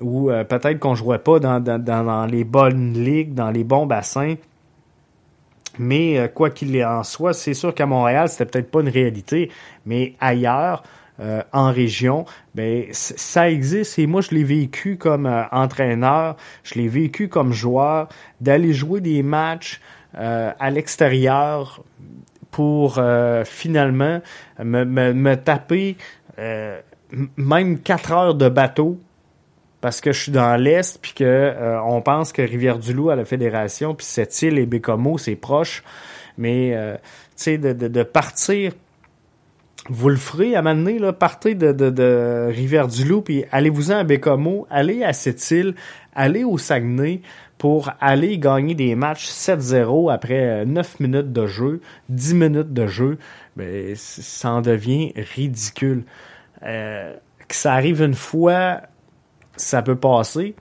[0.00, 4.36] ou euh, peut-être qu'on jouait pas dans, les bonnes ligues, dans les bons bassins.
[5.78, 9.50] Mais euh, quoi qu'il en soit, c'est sûr qu'à Montréal, c'était peut-être pas une réalité,
[9.86, 10.82] mais ailleurs,
[11.20, 16.74] euh, en région, ben ça existe et moi je l'ai vécu comme euh, entraîneur, je
[16.76, 18.08] l'ai vécu comme joueur,
[18.40, 19.82] d'aller jouer des matchs
[20.18, 21.84] euh, à l'extérieur
[22.50, 23.00] pour
[23.44, 24.20] finalement
[24.58, 25.96] me, taper
[27.36, 28.98] même quatre heures de bateau
[29.80, 31.54] parce que je suis dans l'est puis que
[31.86, 35.82] on pense que Rivière-du-Loup à la fédération puis cette île et Bécomo c'est proche.
[36.36, 36.76] Mais
[37.36, 38.74] tu sais de, partir
[39.88, 45.02] vous le ferez à un partez de, de, de Rivière-du-Loup, puis allez-vous-en à Bécomo, allez
[45.02, 45.74] à cette île,
[46.14, 47.20] allez au Saguenay
[47.58, 52.86] pour aller gagner des matchs 7-0 après 9 euh, minutes de jeu, 10 minutes de
[52.86, 53.18] jeu.
[53.56, 56.04] Ben, ça en devient ridicule.
[56.64, 57.14] Euh,
[57.48, 58.82] que ça arrive une fois,
[59.56, 60.54] ça peut passer,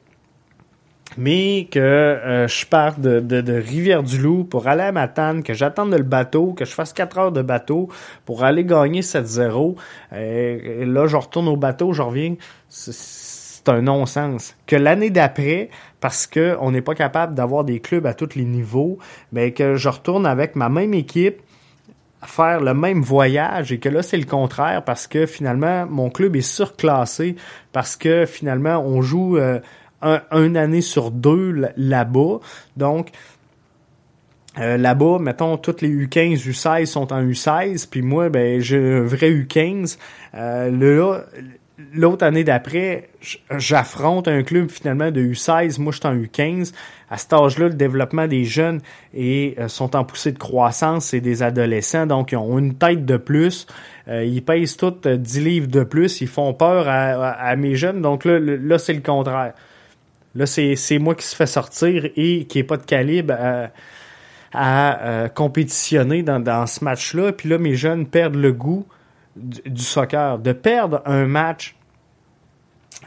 [1.18, 6.04] mais que euh, je parte de, de, Rivière-du-Loup pour aller à Matane, que j'attende le
[6.04, 7.90] bateau, que je fasse 4 heures de bateau
[8.26, 9.76] pour aller gagner 7-0.
[10.14, 12.36] Euh, et là, je retourne au bateau, je reviens.
[12.70, 14.56] C'est un non-sens.
[14.66, 15.70] Que l'année d'après,
[16.00, 18.98] parce que on n'est pas capable d'avoir des clubs à tous les niveaux,
[19.32, 21.42] mais que je retourne avec ma même équipe
[22.24, 26.36] faire le même voyage et que là c'est le contraire parce que finalement mon club
[26.36, 27.36] est surclassé
[27.72, 29.60] parce que finalement on joue euh,
[30.02, 32.40] un, une année sur deux là-bas.
[32.78, 33.12] Donc,
[34.60, 39.02] euh, là-bas, mettons, toutes les U15, U16 sont en U16, puis moi, ben, j'ai un
[39.04, 39.98] vrai U15.
[40.36, 41.22] Euh,
[41.94, 43.10] l'autre année d'après,
[43.50, 46.74] j'affronte un club finalement de U16, moi je suis en U15.
[47.10, 48.82] À cet âge-là, le développement des jeunes
[49.14, 53.06] et euh, sont en poussée de croissance, c'est des adolescents, donc ils ont une tête
[53.06, 53.68] de plus.
[54.10, 58.38] ils pèsent toutes 10 livres de plus, ils font peur à, mes jeunes, donc là,
[58.38, 59.54] là c'est le contraire.
[60.36, 63.34] Là, c'est moi qui se fait sortir et qui est pas de calibre
[64.54, 68.86] à compétitionner dans, dans ce match-là, puis là, mes jeunes perdent le goût
[69.36, 70.40] du, soccer.
[70.40, 71.76] De perdre un match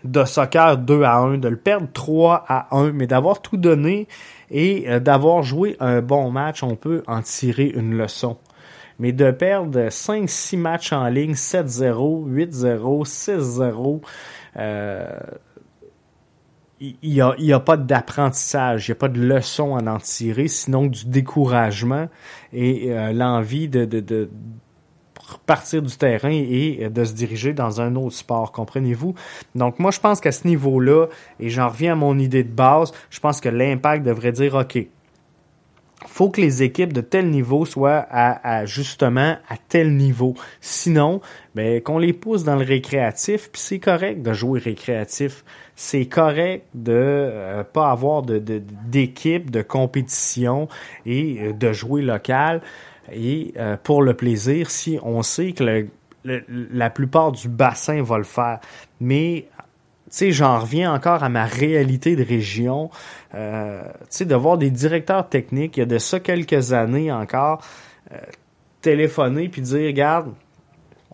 [0.04, 4.06] de soccer 2 à 1, de le perdre 3 à 1, mais d'avoir tout donné
[4.50, 8.36] et d'avoir joué un bon match, on peut en tirer une leçon
[8.98, 14.00] mais de perdre 5-6 matchs en ligne, 7-0, 8-0,
[14.56, 15.40] 6-0,
[17.02, 20.86] il n'y a, pas d'apprentissage, il n'y a pas de leçon à en tirer, sinon
[20.86, 22.08] du découragement
[22.52, 24.28] et euh, l'envie de,
[25.46, 29.14] partir du terrain et de se diriger dans un autre sport, comprenez-vous?
[29.54, 31.06] Donc moi, je pense qu'à ce niveau-là,
[31.40, 34.86] et j'en reviens à mon idée de base, je pense que l'impact devrait dire, OK,
[36.06, 38.06] faut que les équipes de tel niveau soient
[38.64, 40.34] justement à tel niveau.
[40.60, 41.20] Sinon,
[41.54, 45.44] ben qu'on les pousse dans le récréatif, puis c'est correct de jouer récréatif.
[45.76, 50.68] C'est correct de euh, pas avoir de d'équipe, de, compétition
[51.04, 52.62] et euh, de jouer local
[53.12, 55.86] et euh, pour le plaisir si on sait que
[56.24, 58.60] la plupart du bassin va le faire.
[59.00, 59.46] Mais
[60.14, 62.90] sais, j'en reviens encore à ma réalité de région.
[63.34, 67.10] Euh, tu sais, de voir des directeurs techniques, il y a de ça quelques années
[67.10, 67.60] encore,
[68.12, 68.16] euh,
[68.80, 70.32] téléphoner puis dire, regarde,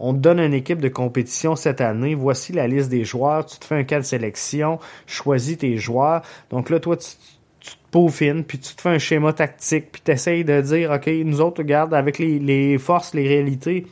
[0.00, 3.58] on te donne une équipe de compétition cette année, voici la liste des joueurs, tu
[3.58, 6.22] te fais un cas de sélection, choisis tes joueurs.
[6.48, 10.10] Donc là, toi, tu, te peaufines, puis tu te fais un schéma tactique, puis tu
[10.10, 13.86] essayes de dire, OK, nous autres, regarde, avec les, forces, les réalités,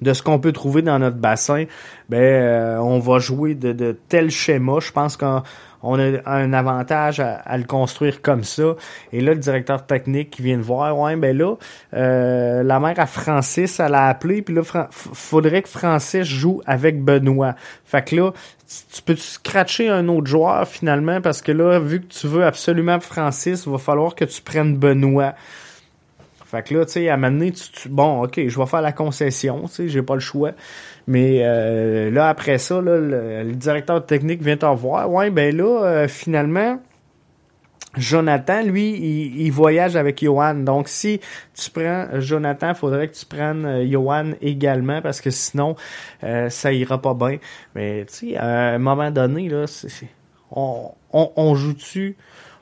[0.00, 1.64] de ce qu'on peut trouver dans notre bassin,
[2.08, 4.78] ben euh, on va jouer de, de tel schéma.
[4.80, 5.42] Je pense qu'on
[5.82, 8.74] a un avantage à, le construire comme ça.
[9.12, 11.56] Et là, le directeur technique qui vient de voir, ouais, ben là,
[11.94, 17.02] euh, la mère à Francis, elle a appelé, puis là, faudrait que Francis joue avec
[17.02, 17.54] Benoît.
[17.84, 18.32] Fait que là,
[18.92, 23.00] tu peux scratcher un autre joueur finalement, parce que là, vu que tu veux absolument
[23.00, 25.34] Francis, il va falloir que tu prennes Benoît.
[26.50, 28.82] Fait que là, tu sais, à un moment donné, tu, bon, ok, je vais faire
[28.82, 30.50] la concession, tu sais, j'ai pas le choix.
[31.10, 35.10] Mais euh, là, après ça, là, le, directeur technique vient t'en voir.
[35.10, 36.80] Ouais, ben là, euh, finalement,
[37.96, 40.54] Jonathan, lui, il, voyage avec Johan.
[40.54, 41.20] Donc, si
[41.52, 45.74] tu prends Jonathan, il faudrait que tu prennes euh, Johan également parce que sinon,
[46.20, 47.38] ça ira pas bien.
[47.74, 49.64] Mais, tu sais, à un moment donné, là,
[50.52, 52.16] on, on, on joue-tu?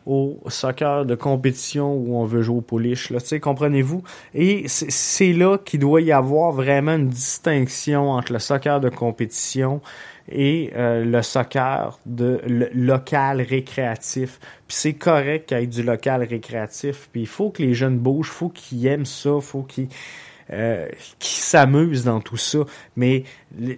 [0.08, 3.10] Au soccer de compétition où on veut jouer au polish.
[3.10, 4.02] Là, comprenez-vous?
[4.34, 9.82] Et c'est là qu'il doit y avoir vraiment une distinction entre le soccer de compétition
[10.32, 12.40] et euh, le soccer de
[12.74, 14.40] local récréatif.
[14.66, 17.10] Puis c'est correct qu'il y ait du local récréatif.
[17.12, 19.88] Puis il faut que les jeunes bougent, faut qu'ils aiment ça, faut qu'ils
[20.50, 22.60] euh, qui s'amusent dans tout ça.
[22.96, 23.24] Mais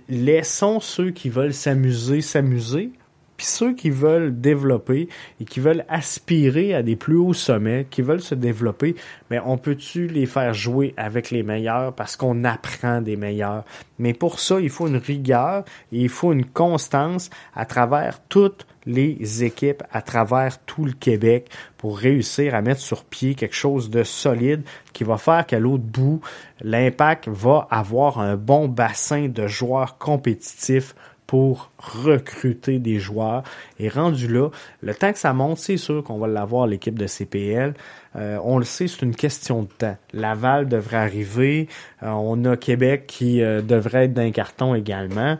[0.08, 2.92] laissons ceux qui veulent s'amuser s'amuser,
[3.40, 5.08] puis ceux qui veulent développer
[5.40, 8.96] et qui veulent aspirer à des plus hauts sommets, qui veulent se développer,
[9.30, 13.64] mais on peut-tu les faire jouer avec les meilleurs parce qu'on apprend des meilleurs?
[13.98, 18.66] Mais pour ça, il faut une rigueur et il faut une constance à travers toutes
[18.86, 23.90] les équipes à travers tout le Québec pour réussir à mettre sur pied quelque chose
[23.90, 26.20] de solide qui va faire qu'à l'autre bout,
[26.60, 30.94] l'impact va avoir un bon bassin de joueurs compétitifs
[31.30, 33.44] pour recruter des joueurs.
[33.78, 34.48] Et rendu là,
[34.82, 37.74] le temps que ça monte, c'est sûr qu'on va l'avoir, l'équipe de CPL.
[38.16, 39.96] Euh, on le sait, c'est une question de temps.
[40.12, 41.68] Laval devrait arriver.
[42.02, 45.38] Euh, on a Québec qui euh, devrait être d'un carton également.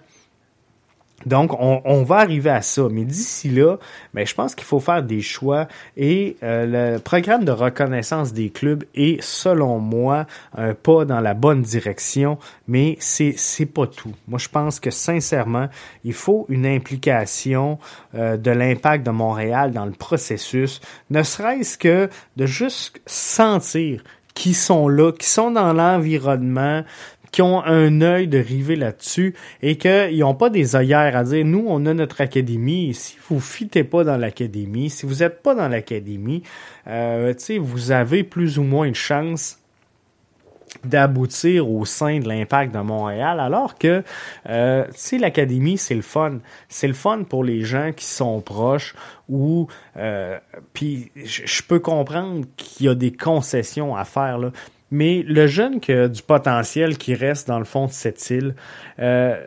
[1.27, 2.89] Donc, on, va arriver à ça.
[2.91, 3.77] Mais d'ici là,
[4.15, 5.69] ben, je pense qu'il faut faire des choix.
[5.97, 11.35] Et euh, le programme de reconnaissance des clubs est, selon moi, un pas dans la
[11.35, 12.39] bonne direction.
[12.69, 14.15] Mais c'est c'est pas tout.
[14.29, 15.69] Moi, je pense que sincèrement,
[16.05, 17.79] il faut une implication
[18.15, 20.81] euh, de l'impact de Montréal dans le processus,
[21.11, 24.03] ne serait-ce que de juste sentir
[24.35, 26.83] qui sont là, qui sont dans l'environnement,
[27.33, 31.45] qui ont un œil de river là-dessus et qu'ils n'ont pas des œillères à dire
[31.45, 35.55] nous on a notre académie si vous fitez pas dans l'académie si vous n'êtes pas
[35.55, 36.43] dans l'académie
[36.87, 39.61] euh, vous avez plus ou moins une chance
[40.85, 44.03] d'aboutir au sein de l'impact de Montréal, alors que,
[44.49, 44.85] euh,
[45.19, 46.39] l'académie, c'est le fun.
[46.69, 48.95] C'est le fun pour les gens qui sont proches
[49.29, 50.39] ou, euh,
[50.73, 54.53] puis je peux comprendre qu'il y a des concessions à faire, là.
[54.91, 58.55] Mais le jeune qui a du potentiel qui reste dans le fond de cette île,
[58.99, 59.41] euh,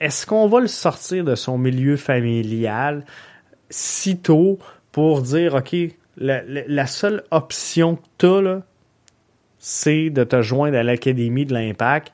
[0.00, 3.04] est-ce qu'on va le sortir de son milieu familial
[3.68, 4.58] si tôt
[4.92, 5.76] pour dire, OK,
[6.16, 8.62] la, seule option que tu as, là,
[9.58, 12.12] c'est de te joindre à l'Académie de l'Impact?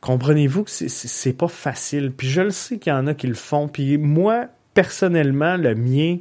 [0.00, 2.12] Comprenez-vous que c'est pas facile.
[2.12, 3.68] Puis je le sais qu'il y en a qui le font.
[3.68, 6.18] Puis moi, personnellement, le mien,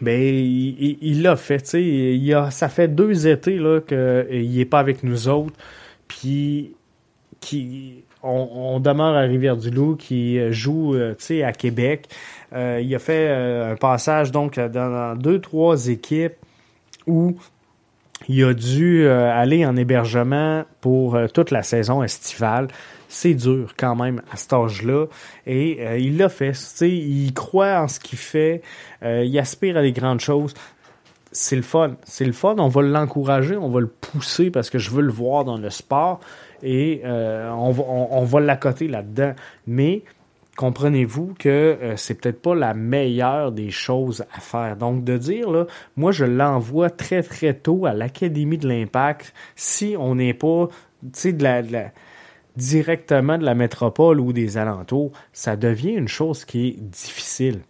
[0.00, 4.66] ben il l'a fait, tu sais, il a, ça fait deux étés là qu'il est
[4.66, 5.54] pas avec nous autres,
[6.08, 6.74] puis
[7.40, 12.08] qui on, demeure à Rivière-du-Loup, qui joue, tu sais, à Québec.
[12.52, 16.34] il a fait un passage donc dans deux trois équipes
[17.06, 17.36] où
[18.28, 22.68] il a dû aller en hébergement pour toute la saison estivale
[23.08, 25.06] c'est dur quand même à cet âge-là.
[25.46, 26.52] Et euh, il l'a fait.
[26.82, 28.62] Il croit en ce qu'il fait.
[29.02, 30.54] Euh, il aspire à des grandes choses.
[31.32, 31.96] C'est le fun.
[32.04, 32.56] C'est le fun.
[32.58, 35.70] On va l'encourager, on va le pousser parce que je veux le voir dans le
[35.70, 36.20] sport.
[36.62, 39.34] Et euh, on va, on, va l'accoter là-dedans.
[39.66, 40.02] Mais
[40.56, 44.76] comprenez-vous que c'est peut-être pas la meilleure des choses à faire.
[44.76, 49.96] Donc de dire là, moi je l'envoie très très tôt à l'académie de l'impact si
[49.98, 50.68] on n'est pas
[51.02, 51.92] tu sais de la, de la
[52.56, 57.60] directement de la métropole ou des alentours, ça devient une chose qui est difficile.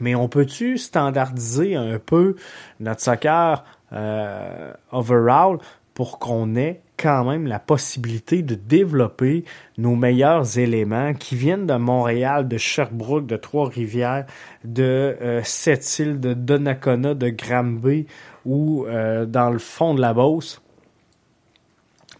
[0.00, 2.36] Mais on peut-tu standardiser un peu
[2.80, 5.58] notre soccer euh, overall
[5.94, 9.44] pour qu'on ait quand même la possibilité de développer
[9.78, 14.26] nos meilleurs éléments qui viennent de Montréal, de Sherbrooke, de Trois-Rivières,
[14.64, 18.06] de euh, Sept-Îles, de Donnacona, de Granby
[18.44, 20.60] ou euh, dans le fond de la Beauce?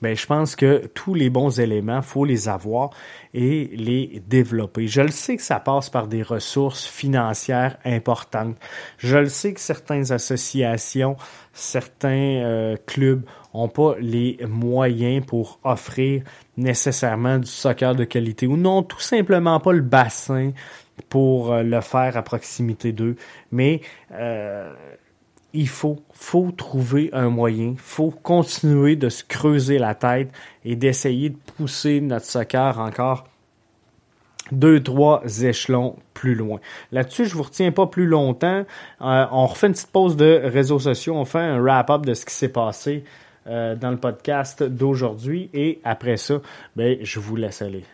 [0.04, 2.90] Ben, je pense que tous les bons éléments, faut les avoir
[3.32, 4.86] et les développer.
[4.86, 8.54] Je le sais que ça passe par des ressources financières importantes.
[8.98, 11.16] Je le sais que certaines associations,
[11.54, 12.10] certains
[12.44, 13.24] euh, clubs
[13.54, 16.22] ont pas les moyens pour offrir
[16.58, 20.52] nécessairement du soccer de qualité ou non, tout simplement pas le bassin
[21.08, 23.16] pour euh, le faire à proximité d'eux.
[23.52, 23.80] Mais
[24.12, 24.70] euh,
[25.54, 30.30] il faut, faut trouver un moyen, faut continuer de se creuser la tête
[30.64, 33.24] et d'essayer de pousser notre soccer encore
[34.52, 36.60] deux, trois échelons plus loin.
[36.92, 38.64] Là-dessus, je vous retiens pas plus longtemps.
[39.00, 42.26] Euh, on refait une petite pause de réseaux sociaux, on fait un wrap-up de ce
[42.26, 43.04] qui s'est passé
[43.46, 46.40] euh, dans le podcast d'aujourd'hui et après ça,
[46.76, 47.84] ben, je vous laisse aller.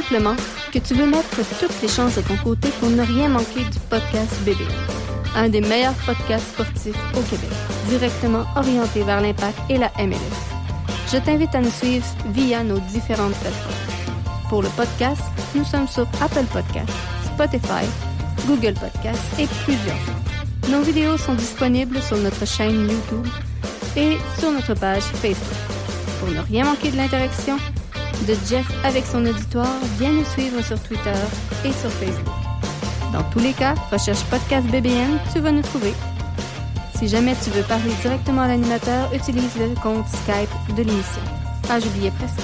[0.00, 0.36] Simplement
[0.72, 3.78] que tu veux mettre toutes les chances de ton côté pour ne rien manquer du
[3.90, 4.58] podcast BB.
[5.34, 7.50] Un des meilleurs podcasts sportifs au Québec,
[7.88, 10.38] directement orienté vers l'impact et la MLS.
[11.12, 14.48] Je t'invite à nous suivre via nos différentes plateformes.
[14.48, 15.22] Pour le podcast,
[15.56, 16.98] nous sommes sur Apple Podcasts,
[17.34, 17.84] Spotify,
[18.46, 20.06] Google Podcasts et plusieurs.
[20.70, 23.26] Nos vidéos sont disponibles sur notre chaîne YouTube
[23.96, 25.58] et sur notre page Facebook.
[26.20, 27.56] Pour ne rien manquer de l'interaction,
[28.26, 31.14] de Jeff avec son auditoire, viens nous suivre sur Twitter
[31.64, 32.34] et sur Facebook.
[33.12, 35.94] Dans tous les cas, recherche Podcast BBN, tu vas nous trouver.
[36.96, 41.22] Si jamais tu veux parler directement à l'animateur, utilise le compte Skype de l'émission.
[41.70, 42.40] Ah, j'oubliais presque.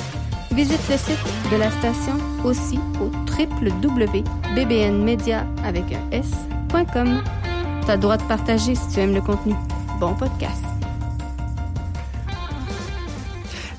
[0.52, 1.18] Visite le site
[1.50, 7.22] de la station aussi au www.bbnmedia avec un s.com.
[7.86, 9.54] T'as droit de partager si tu aimes le contenu.
[9.98, 10.73] Bon podcast.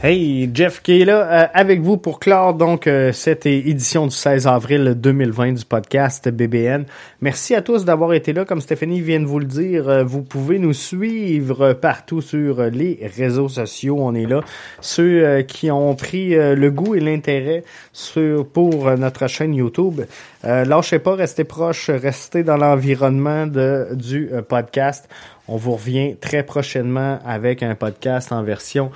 [0.08, 4.16] Hey, Jeff qui est là euh, avec vous pour clore donc euh, cette édition du
[4.16, 6.86] 16 avril 2020 du podcast BBN.
[7.22, 8.46] Merci à tous d'avoir été là.
[8.46, 13.00] Comme Stéphanie vient de vous le dire, euh, vous pouvez nous suivre partout sur les
[13.18, 13.98] réseaux sociaux.
[14.00, 14.42] On est là.
[14.80, 20.02] Ceux qui ont pris le goût et l'intérêt sur pour notre chaîne YouTube,
[20.44, 25.10] lâchez pas, restez proche, restez dans l'environnement du podcast.
[25.48, 28.92] On vous revient très prochainement avec un podcast en version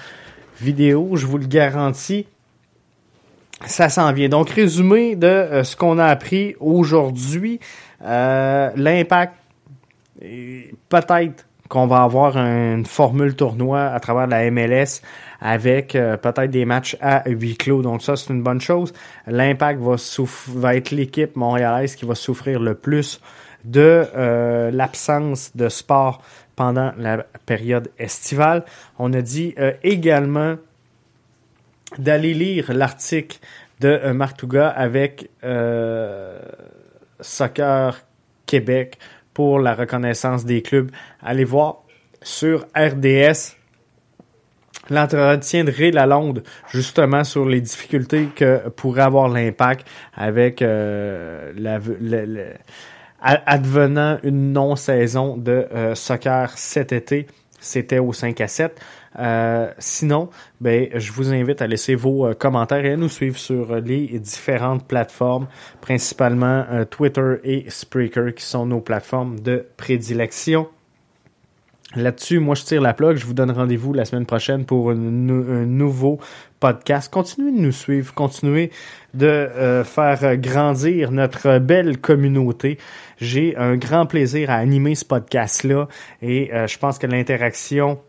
[0.61, 2.27] vidéo, je vous le garantis.
[3.65, 4.29] Ça s'en vient.
[4.29, 7.59] Donc, résumé de euh, ce qu'on a appris aujourd'hui,
[8.03, 9.33] euh, l'impact,
[10.89, 15.01] peut-être qu'on va avoir une formule tournoi à travers la MLS
[15.41, 17.81] avec euh, peut-être des matchs à huis clos.
[17.81, 18.93] Donc ça, c'est une bonne chose.
[19.27, 19.95] L'impact va,
[20.55, 23.21] va être l'équipe montréalaise qui va souffrir le plus
[23.65, 24.07] de
[24.71, 26.21] l'absence de sport
[26.59, 28.65] pendant la période estivale.
[28.97, 30.57] On a dit euh, également
[31.97, 33.39] d'aller lire l'article
[33.79, 36.37] de euh, Marc Touga avec euh,
[37.21, 38.01] Soccer
[38.45, 38.99] Québec
[39.33, 40.91] pour la reconnaissance des clubs.
[41.23, 41.83] Allez voir
[42.21, 43.55] sur RDS
[44.89, 46.43] l'entretien de Ray Lalonde
[46.73, 51.79] justement sur les difficultés que pourrait avoir l'impact avec la,
[53.21, 57.27] advenant une non-saison de euh, soccer cet été,
[57.59, 58.79] c'était au 5 à 7.
[59.17, 60.29] Euh, sinon,
[60.61, 64.19] ben, je vous invite à laisser vos euh, commentaires et à nous suivre sur les
[64.19, 65.47] différentes plateformes,
[65.81, 70.67] principalement Twitter et Spreaker, qui sont nos plateformes de prédilection.
[71.95, 73.17] Là-dessus, moi, je tire la plug.
[73.17, 76.19] Je vous donne rendez-vous la semaine prochaine pour un, nouveau
[76.59, 77.11] podcast.
[77.11, 78.69] Continuez de nous suivre, continuez
[79.15, 82.77] de euh, faire grandir notre belle communauté.
[83.19, 85.87] J'ai un grand plaisir à animer ce podcast-là
[86.21, 87.99] et euh, je pense que l'interaction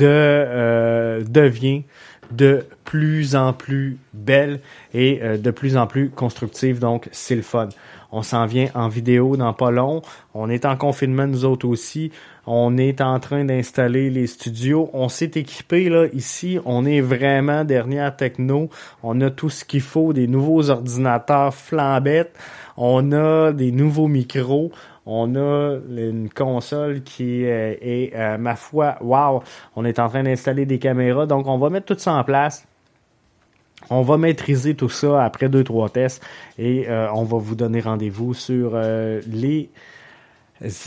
[0.00, 1.84] euh, devient
[2.30, 4.60] de plus en plus belle
[4.94, 6.78] et de plus en plus constructive.
[6.78, 7.68] Donc, c'est le fun.
[8.12, 10.02] On s'en vient en vidéo dans pas long.
[10.32, 12.12] On est en confinement, nous autres aussi.
[12.46, 14.88] On est en train d'installer les studios.
[14.92, 16.58] On s'est équipé là ici.
[16.64, 18.70] On est vraiment dernière techno.
[19.02, 22.36] On a tout ce qu'il faut, des nouveaux ordinateurs flambettes.
[22.76, 24.70] On a des nouveaux micros.
[25.06, 29.42] On a une console qui est, euh, ma foi, wow,
[29.76, 31.26] on est en train d'installer des caméras.
[31.26, 32.66] Donc, on va mettre tout ça en place.
[33.88, 36.24] On va maîtriser tout ça après deux, trois tests
[36.58, 39.70] et euh, on va vous donner rendez-vous sur euh, les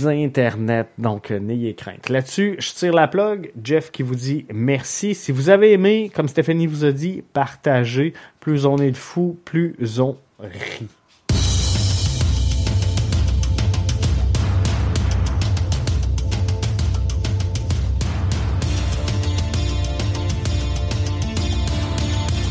[0.04, 0.88] internets.
[0.98, 2.10] Donc, n'ayez crainte.
[2.10, 3.54] Là-dessus, je tire la plug.
[3.64, 5.16] Jeff qui vous dit merci.
[5.16, 8.14] Si vous avez aimé, comme Stéphanie vous a dit, partagez.
[8.42, 10.90] Plus on est de fous, plus on rit.